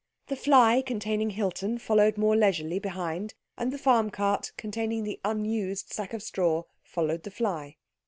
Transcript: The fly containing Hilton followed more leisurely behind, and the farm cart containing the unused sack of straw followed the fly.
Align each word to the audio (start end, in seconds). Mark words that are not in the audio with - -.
The 0.29 0.35
fly 0.35 0.81
containing 0.81 1.29
Hilton 1.29 1.77
followed 1.77 2.17
more 2.17 2.35
leisurely 2.35 2.79
behind, 2.79 3.35
and 3.55 3.71
the 3.71 3.77
farm 3.77 4.09
cart 4.09 4.51
containing 4.57 5.03
the 5.03 5.19
unused 5.23 5.93
sack 5.93 6.11
of 6.15 6.23
straw 6.23 6.63
followed 6.83 7.21
the 7.21 7.29
fly. 7.29 7.75